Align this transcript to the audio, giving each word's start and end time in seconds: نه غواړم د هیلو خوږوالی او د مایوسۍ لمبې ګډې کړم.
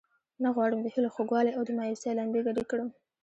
نه 0.43 0.49
غواړم 0.55 0.79
د 0.83 0.87
هیلو 0.93 1.13
خوږوالی 1.15 1.51
او 1.57 1.61
د 1.65 1.69
مایوسۍ 1.77 2.09
لمبې 2.19 2.41
ګډې 2.47 2.63
کړم. 2.71 2.89